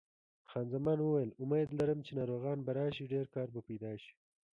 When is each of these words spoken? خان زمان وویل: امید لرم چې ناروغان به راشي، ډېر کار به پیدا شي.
خان 0.49 0.65
زمان 0.73 0.97
وویل: 1.01 1.31
امید 1.43 1.67
لرم 1.79 1.99
چې 2.05 2.11
ناروغان 2.19 2.57
به 2.65 2.71
راشي، 2.77 3.05
ډېر 3.13 3.25
کار 3.35 3.47
به 3.53 3.61
پیدا 3.69 3.91
شي. 4.03 4.13